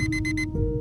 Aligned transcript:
thank 0.00 0.14
you 0.54 0.79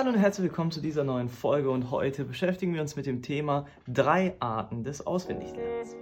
Hallo 0.00 0.12
und 0.12 0.18
herzlich 0.18 0.44
willkommen 0.44 0.70
zu 0.70 0.80
dieser 0.80 1.04
neuen 1.04 1.28
Folge 1.28 1.68
und 1.70 1.90
heute 1.90 2.24
beschäftigen 2.24 2.72
wir 2.72 2.80
uns 2.80 2.96
mit 2.96 3.04
dem 3.04 3.20
Thema 3.20 3.66
drei 3.86 4.34
Arten 4.40 4.82
des 4.82 5.06
Auswendiglernens. 5.06 5.94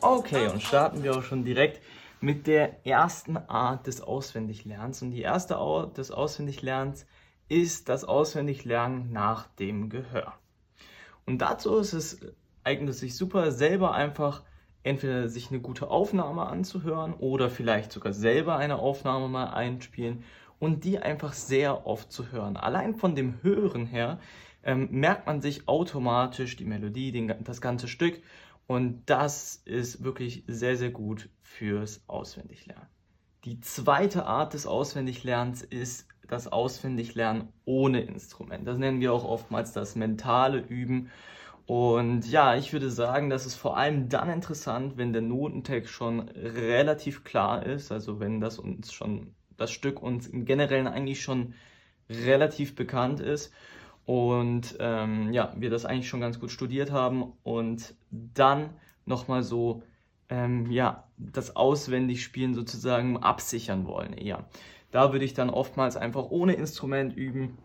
Okay, 0.00 0.46
und 0.46 0.62
starten 0.62 1.02
wir 1.02 1.16
auch 1.16 1.24
schon 1.24 1.44
direkt 1.44 1.82
mit 2.20 2.46
der 2.46 2.86
ersten 2.86 3.36
Art 3.36 3.88
des 3.88 4.00
Auswendiglernens. 4.00 5.02
Und 5.02 5.10
die 5.10 5.22
erste 5.22 5.56
Art 5.56 5.98
des 5.98 6.12
Auswendiglernens 6.12 7.06
ist 7.48 7.88
das 7.88 8.04
Auswendiglernen 8.04 9.10
nach 9.12 9.48
dem 9.56 9.88
Gehör. 9.88 10.34
Und 11.26 11.38
dazu 11.38 11.76
ist 11.76 11.92
es, 11.92 12.20
eignet 12.64 12.94
sich 12.94 13.16
super, 13.16 13.52
selber 13.52 13.94
einfach 13.94 14.42
entweder 14.82 15.28
sich 15.28 15.50
eine 15.50 15.60
gute 15.60 15.88
Aufnahme 15.88 16.46
anzuhören 16.46 17.14
oder 17.14 17.50
vielleicht 17.50 17.90
sogar 17.90 18.12
selber 18.12 18.56
eine 18.56 18.78
Aufnahme 18.78 19.28
mal 19.28 19.46
einspielen 19.46 20.24
und 20.58 20.84
die 20.84 20.98
einfach 20.98 21.32
sehr 21.32 21.86
oft 21.86 22.12
zu 22.12 22.30
hören. 22.30 22.56
Allein 22.56 22.94
von 22.94 23.14
dem 23.14 23.42
Hören 23.42 23.86
her 23.86 24.20
ähm, 24.62 24.88
merkt 24.90 25.26
man 25.26 25.40
sich 25.40 25.68
automatisch 25.68 26.56
die 26.56 26.64
Melodie, 26.64 27.12
den, 27.12 27.34
das 27.42 27.60
ganze 27.60 27.88
Stück 27.88 28.22
und 28.66 29.02
das 29.06 29.56
ist 29.64 30.04
wirklich 30.04 30.44
sehr, 30.46 30.76
sehr 30.76 30.90
gut 30.90 31.28
fürs 31.42 32.02
Auswendiglernen. 32.06 32.86
Die 33.44 33.60
zweite 33.60 34.24
Art 34.24 34.54
des 34.54 34.66
Auswendiglernens 34.66 35.62
ist 35.62 36.08
das 36.28 36.50
Auswendiglernen 36.50 37.48
ohne 37.64 38.02
Instrument. 38.02 38.66
Das 38.66 38.78
nennen 38.78 39.00
wir 39.00 39.12
auch 39.12 39.24
oftmals 39.24 39.72
das 39.72 39.96
mentale 39.96 40.58
Üben. 40.58 41.10
Und 41.66 42.30
ja, 42.30 42.56
ich 42.56 42.72
würde 42.72 42.90
sagen, 42.90 43.30
das 43.30 43.46
ist 43.46 43.54
vor 43.54 43.76
allem 43.76 44.08
dann 44.08 44.28
interessant, 44.28 44.96
wenn 44.96 45.12
der 45.12 45.22
Notentext 45.22 45.90
schon 45.90 46.28
relativ 46.28 47.24
klar 47.24 47.64
ist, 47.64 47.90
also 47.90 48.20
wenn 48.20 48.40
das 48.40 48.58
uns 48.58 48.92
schon 48.92 49.34
das 49.56 49.70
Stück 49.70 50.02
uns 50.02 50.26
im 50.26 50.44
Generellen 50.44 50.86
eigentlich 50.86 51.22
schon 51.22 51.54
relativ 52.10 52.74
bekannt 52.74 53.20
ist 53.20 53.52
und 54.04 54.76
ähm, 54.78 55.32
ja, 55.32 55.54
wir 55.56 55.70
das 55.70 55.86
eigentlich 55.86 56.08
schon 56.08 56.20
ganz 56.20 56.38
gut 56.38 56.50
studiert 56.50 56.90
haben 56.90 57.32
und 57.42 57.94
dann 58.10 58.70
nochmal 59.06 59.42
so 59.42 59.82
ähm, 60.28 60.70
ja, 60.70 61.04
das 61.16 61.56
Auswendigspielen 61.56 62.54
sozusagen 62.54 63.18
absichern 63.18 63.86
wollen 63.86 64.12
eher. 64.12 64.44
Da 64.94 65.10
würde 65.10 65.24
ich 65.24 65.34
dann 65.34 65.50
oftmals 65.50 65.96
einfach 65.96 66.30
ohne 66.30 66.52
Instrument 66.52 67.16
üben, 67.16 67.58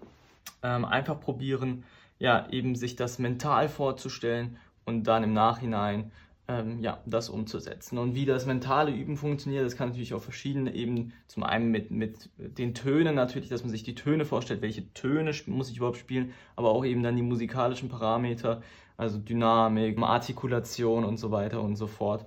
ähm, 0.63 0.83
einfach 0.83 1.19
probieren, 1.19 1.83
ja, 2.17 2.49
eben 2.49 2.73
sich 2.73 2.95
das 2.95 3.19
mental 3.19 3.69
vorzustellen 3.69 4.57
und 4.83 5.03
dann 5.03 5.23
im 5.23 5.33
Nachhinein 5.33 6.11
ähm, 6.47 6.79
ja, 6.79 6.97
das 7.05 7.29
umzusetzen. 7.29 7.99
Und 7.99 8.15
wie 8.15 8.25
das 8.25 8.47
mentale 8.47 8.91
Üben 8.91 9.15
funktioniert, 9.15 9.63
das 9.63 9.75
kann 9.75 9.89
natürlich 9.89 10.15
auf 10.15 10.23
verschiedene 10.23 10.73
Ebenen, 10.73 11.13
zum 11.27 11.43
einen 11.43 11.69
mit, 11.69 11.91
mit 11.91 12.31
den 12.39 12.73
Tönen 12.73 13.13
natürlich, 13.13 13.49
dass 13.49 13.61
man 13.61 13.69
sich 13.69 13.83
die 13.83 13.93
Töne 13.93 14.25
vorstellt, 14.25 14.63
welche 14.63 14.91
Töne 14.95 15.31
muss 15.45 15.69
ich 15.69 15.77
überhaupt 15.77 15.97
spielen, 15.97 16.33
aber 16.55 16.71
auch 16.71 16.83
eben 16.83 17.03
dann 17.03 17.15
die 17.15 17.21
musikalischen 17.21 17.89
Parameter, 17.89 18.63
also 18.97 19.19
Dynamik, 19.19 20.01
Artikulation 20.01 21.05
und 21.05 21.17
so 21.17 21.29
weiter 21.29 21.61
und 21.61 21.75
so 21.75 21.85
fort. 21.85 22.25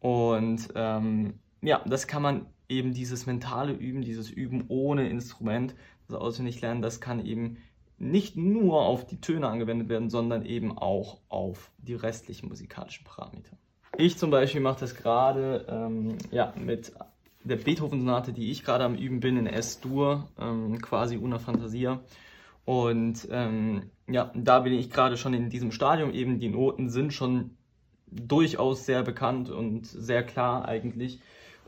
Und 0.00 0.70
ähm, 0.74 1.34
ja, 1.60 1.82
das 1.84 2.06
kann 2.06 2.22
man 2.22 2.46
eben 2.68 2.92
dieses 2.92 3.26
mentale 3.26 3.72
Üben, 3.72 4.02
dieses 4.02 4.30
Üben 4.30 4.64
ohne 4.68 5.08
Instrument, 5.08 5.74
das 6.08 6.18
auswendig 6.18 6.60
lernen, 6.60 6.82
das 6.82 7.00
kann 7.00 7.24
eben 7.24 7.58
nicht 7.98 8.36
nur 8.36 8.82
auf 8.82 9.06
die 9.06 9.20
Töne 9.20 9.48
angewendet 9.48 9.88
werden, 9.88 10.10
sondern 10.10 10.44
eben 10.44 10.76
auch 10.76 11.18
auf 11.28 11.70
die 11.78 11.94
restlichen 11.94 12.48
musikalischen 12.48 13.04
Parameter. 13.04 13.56
Ich 13.96 14.16
zum 14.16 14.30
Beispiel 14.30 14.60
mache 14.60 14.80
das 14.80 14.94
gerade 14.94 15.66
ähm, 15.68 16.18
ja, 16.30 16.54
mit 16.56 16.92
der 17.42 17.56
Beethoven-Sonate, 17.56 18.32
die 18.32 18.50
ich 18.50 18.62
gerade 18.62 18.84
am 18.84 18.94
Üben 18.94 19.20
bin, 19.20 19.36
in 19.36 19.46
S-Dur, 19.46 20.28
ähm, 20.40 20.80
quasi 20.80 21.16
una 21.16 21.38
Fantasia. 21.38 22.00
Und 22.64 23.26
ähm, 23.30 23.90
ja, 24.06 24.30
da 24.34 24.60
bin 24.60 24.74
ich 24.74 24.90
gerade 24.90 25.16
schon 25.16 25.34
in 25.34 25.50
diesem 25.50 25.72
Stadium. 25.72 26.12
Eben 26.12 26.38
die 26.38 26.50
Noten 26.50 26.90
sind 26.90 27.12
schon 27.12 27.56
durchaus 28.10 28.86
sehr 28.86 29.02
bekannt 29.02 29.50
und 29.50 29.86
sehr 29.86 30.22
klar 30.22 30.66
eigentlich. 30.66 31.20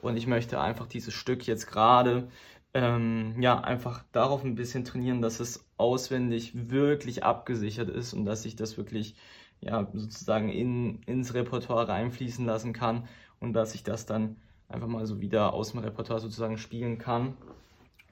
Und 0.03 0.17
ich 0.17 0.27
möchte 0.27 0.61
einfach 0.61 0.87
dieses 0.87 1.15
Stück 1.15 1.47
jetzt 1.47 1.67
gerade 1.67 2.29
ähm, 2.75 3.35
ja 3.41 3.61
einfach 3.61 4.05
darauf 4.13 4.45
ein 4.45 4.55
bisschen 4.55 4.85
trainieren, 4.85 5.23
dass 5.23 5.41
es 5.41 5.65
auswendig 5.77 6.71
wirklich 6.71 7.25
abgesichert 7.25 7.89
ist 7.89 8.13
und 8.13 8.25
dass 8.25 8.45
ich 8.45 8.57
das 8.57 8.77
wirklich 8.77 9.17
ja 9.61 9.89
sozusagen 9.93 10.49
in, 10.49 11.03
ins 11.03 11.35
Repertoire 11.35 11.89
reinfließen 11.89 12.45
lassen 12.47 12.73
kann 12.73 13.09
und 13.41 13.53
dass 13.53 13.75
ich 13.75 13.83
das 13.83 14.07
dann 14.07 14.37
einfach 14.69 14.89
mal 14.89 15.07
so 15.07 15.21
wieder 15.21 15.53
aus 15.53 15.73
dem 15.73 15.81
Repertoire 15.81 16.21
sozusagen 16.21 16.59
spielen 16.59 16.99
kann. 16.99 17.37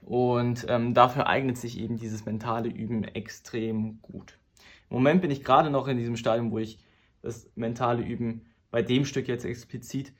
Und 0.02 0.66
ähm, 0.68 0.94
dafür 0.94 1.26
eignet 1.26 1.58
sich 1.58 1.78
eben 1.78 1.98
dieses 1.98 2.24
mentale 2.24 2.68
Üben 2.68 3.04
extrem 3.04 4.00
gut. 4.00 4.38
Im 4.90 4.96
Moment 4.96 5.20
bin 5.20 5.30
ich 5.30 5.44
gerade 5.44 5.70
noch 5.70 5.86
in 5.86 5.98
diesem 5.98 6.16
Stadium, 6.16 6.50
wo 6.50 6.58
ich 6.58 6.78
das 7.20 7.50
mentale 7.56 8.02
Üben 8.02 8.46
bei 8.70 8.82
dem 8.82 9.04
Stück 9.04 9.28
jetzt 9.28 9.44
explizit 9.44 10.12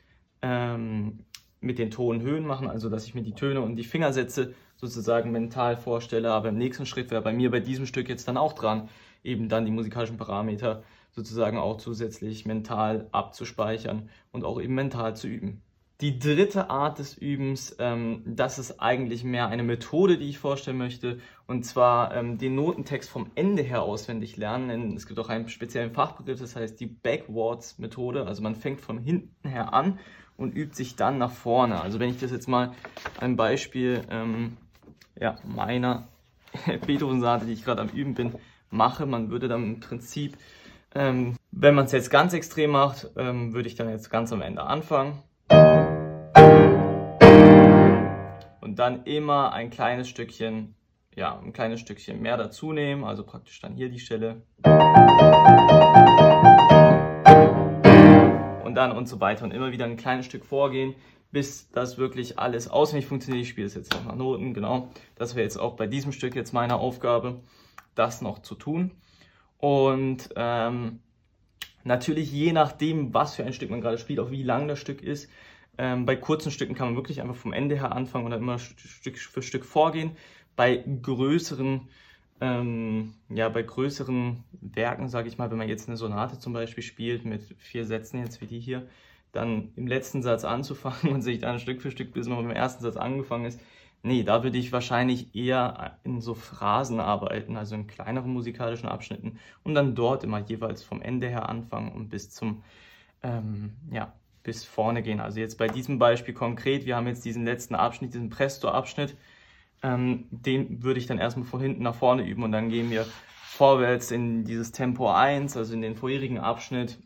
ähm, 0.43 1.21
mit 1.61 1.79
den 1.79 1.91
Tonhöhen 1.91 2.47
machen, 2.47 2.69
also 2.69 2.89
dass 2.89 3.07
ich 3.07 3.15
mir 3.15 3.23
die 3.23 3.33
Töne 3.33 3.61
und 3.61 3.77
die 3.77 3.85
Fingersätze 3.85 4.55
sozusagen 4.77 5.33
mental 5.33 5.77
vorstelle. 5.77 6.33
Aber 6.33 6.51
im 6.51 6.59
nächsten 6.59 6.87
Schritt 6.87 7.11
wäre 7.11 7.23
bei 7.23 7.33
mir 7.33 7.51
bei 7.51 7.61
diesem 7.61 7.87
Stück 7.87 8.09
jetzt 8.09 8.29
dann 8.29 8.37
auch 8.37 8.53
dran, 8.53 8.89
eben 9.25 9.49
dann 9.49 9.65
die 9.65 9.73
musikalischen 9.73 10.17
Parameter 10.17 10.83
sozusagen 11.11 11.59
auch 11.59 11.79
zusätzlich 11.79 12.47
mental 12.47 13.09
abzuspeichern 13.13 14.09
und 14.31 14.45
auch 14.45 14.61
eben 14.61 14.75
mental 14.75 15.17
zu 15.17 15.27
üben. 15.27 15.63
Die 16.01 16.21
dritte 16.21 16.71
Art 16.71 17.01
des 17.01 17.19
Übens, 17.19 17.75
ähm, 17.81 18.23
das 18.25 18.61
ist 18.61 18.79
eigentlich 18.79 19.25
mehr 19.25 19.49
eine 19.49 19.65
Methode, 19.65 20.17
die 20.17 20.29
ich 20.29 20.39
vorstellen 20.39 20.79
möchte, 20.79 21.19
und 21.49 21.65
zwar 21.65 22.15
ähm, 22.15 22.39
den 22.39 22.55
Notentext 22.55 23.11
vom 23.11 23.33
Ende 23.35 23.63
her 23.63 23.83
auswendig 23.83 24.37
lernen. 24.37 24.95
Es 24.97 25.09
gibt 25.09 25.19
auch 25.19 25.29
einen 25.29 25.49
speziellen 25.49 25.91
Fachbegriff, 25.91 26.39
das 26.39 26.55
heißt 26.55 26.79
die 26.79 26.87
Backwards-Methode. 26.87 28.27
Also 28.29 28.43
man 28.43 28.55
fängt 28.55 28.81
von 28.81 28.99
hinten 28.99 29.49
her 29.49 29.75
an 29.75 29.99
und 30.37 30.55
übt 30.55 30.77
sich 30.77 30.95
dann 30.95 31.19
nach 31.19 31.33
vorne. 31.33 31.81
Also 31.81 31.99
wenn 31.99 32.11
ich 32.11 32.21
das 32.21 32.31
jetzt 32.31 32.47
mal 32.47 32.75
ein 33.21 33.35
Beispiel 33.35 34.03
ähm, 34.09 34.57
ja, 35.21 35.37
meiner 35.45 36.07
Beethoven-Sate, 36.87 37.47
die 37.47 37.55
ich 37.55 37.65
gerade 37.65 37.83
am 37.83 37.89
Üben 37.89 38.15
bin, 38.15 38.37
mache, 38.71 39.05
man 39.05 39.31
würde 39.31 39.49
dann 39.49 39.65
im 39.65 39.81
Prinzip, 39.81 40.37
ähm, 40.95 41.35
wenn 41.51 41.75
man 41.75 41.87
es 41.87 41.93
jetzt 41.93 42.11
ganz 42.11 42.35
extrem 42.35 42.71
macht, 42.71 43.11
ähm, 43.17 43.53
würde 43.53 43.69
ich 43.69 43.75
dann 43.75 43.89
jetzt 43.91 44.11
ganz 44.11 44.33
am 44.33 44.43
Ende 44.43 44.63
anfangen 44.63 45.25
und 48.61 48.79
dann 48.79 49.05
immer 49.05 49.53
ein 49.53 49.71
kleines 49.71 50.09
Stückchen, 50.09 50.75
ja, 51.17 51.39
ein 51.39 51.53
kleines 51.53 51.81
Stückchen 51.81 52.23
mehr 52.23 52.37
dazu 52.37 52.73
nehmen, 52.73 53.05
also 53.05 53.25
praktisch 53.25 53.61
dann 53.61 53.75
hier 53.75 53.89
die 53.89 53.99
Stelle. 53.99 54.43
Und 58.65 58.75
dann 58.75 58.93
und 58.93 59.09
so 59.09 59.21
weiter 59.21 59.45
und 59.45 59.53
immer 59.53 59.73
wieder 59.73 59.85
ein 59.85 59.97
kleines 59.97 60.27
Stück 60.27 60.45
vorgehen, 60.45 60.95
bis 61.33 61.71
das 61.71 61.99
wirklich 61.99 62.39
alles 62.39 62.69
auswendig 62.69 63.07
funktioniert. 63.07 63.43
Ich 63.43 63.49
spiele 63.49 63.67
es 63.67 63.75
jetzt 63.75 63.93
noch 63.93 64.05
nach 64.05 64.15
Noten, 64.15 64.55
genau. 64.55 64.91
Das 65.17 65.35
wäre 65.35 65.45
jetzt 65.45 65.59
auch 65.59 65.75
bei 65.77 65.87
diesem 65.87 66.13
Stück 66.13 66.35
jetzt 66.37 66.53
meine 66.53 66.77
Aufgabe, 66.77 67.41
das 67.95 68.23
noch 68.23 68.41
zu 68.41 68.55
tun. 68.55 68.93
Und 69.59 70.29
ähm, 70.37 71.01
natürlich 71.85 72.31
je 72.33 72.53
nachdem, 72.53 73.15
was 73.15 73.35
für 73.35 73.45
ein 73.45 73.53
Stück 73.53 73.71
man 73.71 73.81
gerade 73.81 73.99
spielt, 73.99 74.21
auch 74.21 74.31
wie 74.31 74.43
lang 74.43 74.69
das 74.69 74.79
Stück 74.79 75.03
ist, 75.03 75.29
ähm, 75.79 76.07
bei 76.07 76.17
kurzen 76.17 76.51
Stücken 76.51 76.75
kann 76.75 76.89
man 76.89 76.97
wirklich 76.97 77.23
einfach 77.23 77.37
vom 77.37 77.53
Ende 77.53 77.77
her 77.77 77.93
anfangen 77.93 78.25
und 78.25 78.33
dann 78.33 78.41
immer 78.41 78.59
Stück 78.59 79.17
für 79.17 79.43
Stück 79.43 79.65
vorgehen. 79.65 80.17
Bei 80.57 80.77
größeren, 80.77 81.89
ähm, 82.41 83.15
ja, 83.29 83.49
bei 83.49 83.63
größeren 83.63 84.43
Werken, 84.61 85.09
sage 85.09 85.29
ich 85.29 85.39
mal, 85.39 85.51
wenn 85.51 85.59
man 85.59 85.69
jetzt 85.69 85.89
eine 85.89 85.97
Sonate 85.97 86.41
zum 86.41 86.53
Beispiel 86.53 86.83
spielt 86.83 87.25
mit 87.25 87.43
vier 87.59 87.85
Sätzen 87.85 88.19
jetzt 88.19 88.41
wie 88.41 88.47
die 88.47 88.59
hier, 88.59 88.89
dann 89.31 89.71
im 89.77 89.87
letzten 89.87 90.23
Satz 90.23 90.45
anzufangen 90.45 91.13
und 91.15 91.23
sich 91.23 91.39
dann 91.39 91.61
Stück 91.61 91.81
für 91.81 91.93
Stück, 91.93 92.13
bis 92.13 92.27
man 92.29 92.39
beim 92.39 92.51
ersten 92.51 92.83
Satz 92.83 92.97
angefangen 92.97 93.45
ist, 93.45 93.61
nee, 94.03 94.23
da 94.23 94.43
würde 94.43 94.59
ich 94.59 94.73
wahrscheinlich 94.73 95.35
eher 95.35 95.99
in 96.05 96.21
so 96.21 96.35
Phrasen 96.35 97.01
arbeiten, 97.01 97.57
also 97.57 97.75
in 97.75 97.87
kleineren 97.87 98.33
musikalischen 98.33 98.89
Abschnitten 98.89 99.39
und 99.65 99.75
dann 99.75 99.95
dort 99.95 100.25
immer 100.25 100.41
jeweils 100.41 100.83
vom 100.83 101.03
Ende 101.03 101.29
her 101.29 101.49
anfangen 101.49 101.93
und 101.93 102.09
bis 102.09 102.31
zum, 102.31 102.63
ähm, 103.23 103.75
ja, 103.91 104.13
bis 104.43 104.65
vorne 104.65 105.03
gehen. 105.03 105.21
Also 105.21 105.41
jetzt 105.41 105.59
bei 105.59 105.69
diesem 105.69 105.99
Beispiel 105.99 106.35
konkret, 106.35 106.87
wir 106.87 106.97
haben 106.97 107.07
jetzt 107.07 107.25
diesen 107.25 107.45
letzten 107.45 107.75
Abschnitt, 107.75 108.15
diesen 108.15 108.31
Presto-Abschnitt, 108.31 109.17
ähm, 109.83 110.27
den 110.31 110.83
würde 110.83 110.99
ich 111.01 111.07
dann 111.07 111.19
erstmal 111.19 111.47
von 111.47 111.61
hinten 111.61 111.83
nach 111.83 111.95
vorne 111.95 112.27
üben 112.27 112.43
und 112.43 112.53
dann 112.53 112.69
gehen 112.69 112.91
wir 112.91 113.07
vorwärts 113.45 114.11
in 114.11 114.45
dieses 114.45 114.73
Tempo 114.73 115.11
1, 115.11 115.57
also 115.57 115.75
in 115.75 115.83
den 115.83 115.97
vorherigen 115.97 116.39
Abschnitt 116.39 116.99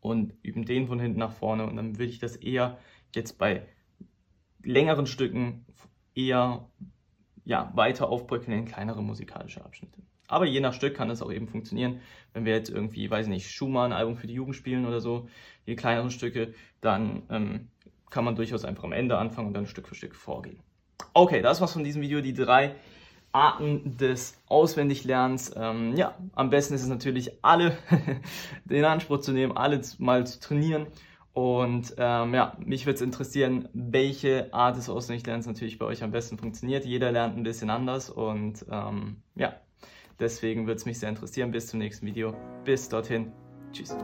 und 0.00 0.34
üben 0.42 0.64
den 0.64 0.88
von 0.88 1.00
hinten 1.00 1.18
nach 1.18 1.32
vorne 1.32 1.66
und 1.66 1.76
dann 1.76 1.98
würde 1.98 2.10
ich 2.10 2.18
das 2.18 2.36
eher 2.36 2.78
jetzt 3.14 3.38
bei 3.38 3.66
längeren 4.62 5.06
Stücken 5.06 5.64
eher 6.18 6.68
ja, 7.44 7.70
weiter 7.74 8.08
aufbrücken 8.08 8.52
in 8.52 8.64
kleinere 8.66 9.02
musikalische 9.02 9.64
Abschnitte. 9.64 10.02
Aber 10.26 10.44
je 10.44 10.60
nach 10.60 10.74
Stück 10.74 10.94
kann 10.94 11.08
das 11.08 11.22
auch 11.22 11.32
eben 11.32 11.48
funktionieren. 11.48 12.00
Wenn 12.34 12.44
wir 12.44 12.52
jetzt 12.52 12.68
irgendwie, 12.68 13.10
weiß 13.10 13.28
nicht, 13.28 13.50
Schumann, 13.50 13.92
Album 13.92 14.16
für 14.16 14.26
die 14.26 14.34
Jugend 14.34 14.54
spielen 14.54 14.84
oder 14.84 15.00
so, 15.00 15.28
die 15.66 15.74
kleineren 15.74 16.10
Stücke, 16.10 16.52
dann 16.82 17.22
ähm, 17.30 17.68
kann 18.10 18.24
man 18.24 18.36
durchaus 18.36 18.64
einfach 18.64 18.84
am 18.84 18.92
Ende 18.92 19.16
anfangen 19.16 19.48
und 19.48 19.54
dann 19.54 19.66
Stück 19.66 19.88
für 19.88 19.94
Stück 19.94 20.14
vorgehen. 20.14 20.60
Okay, 21.14 21.40
das 21.40 21.60
war's 21.60 21.72
von 21.72 21.84
diesem 21.84 22.02
Video, 22.02 22.20
die 22.20 22.34
drei 22.34 22.74
Arten 23.32 23.96
des 23.96 24.38
Auswendiglernens. 24.46 25.54
Ähm, 25.56 25.96
ja, 25.96 26.14
am 26.34 26.50
besten 26.50 26.74
ist 26.74 26.82
es 26.82 26.88
natürlich, 26.88 27.42
alle 27.42 27.78
in 28.68 28.84
Anspruch 28.84 29.20
zu 29.20 29.32
nehmen, 29.32 29.56
alle 29.56 29.80
mal 29.98 30.26
zu 30.26 30.40
trainieren. 30.40 30.86
Und 31.38 31.94
ähm, 31.98 32.34
ja, 32.34 32.56
mich 32.58 32.84
würde 32.84 32.96
es 32.96 33.00
interessieren, 33.00 33.68
welche 33.72 34.52
Art 34.52 34.76
des 34.76 34.88
Auswendiglernens 34.88 35.46
natürlich 35.46 35.78
bei 35.78 35.86
euch 35.86 36.02
am 36.02 36.10
besten 36.10 36.36
funktioniert. 36.36 36.84
Jeder 36.84 37.12
lernt 37.12 37.36
ein 37.36 37.44
bisschen 37.44 37.70
anders 37.70 38.10
und 38.10 38.66
ähm, 38.68 39.22
ja, 39.36 39.54
deswegen 40.18 40.66
würde 40.66 40.78
es 40.78 40.84
mich 40.84 40.98
sehr 40.98 41.10
interessieren. 41.10 41.52
Bis 41.52 41.68
zum 41.68 41.78
nächsten 41.78 42.06
Video. 42.06 42.34
Bis 42.64 42.88
dorthin. 42.88 43.30
Tschüss. 43.70 43.96